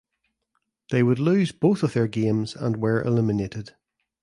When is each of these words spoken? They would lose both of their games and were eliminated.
They 0.89 1.03
would 1.03 1.19
lose 1.19 1.51
both 1.51 1.83
of 1.83 1.93
their 1.93 2.07
games 2.07 2.55
and 2.55 2.77
were 2.77 3.03
eliminated. 3.03 3.75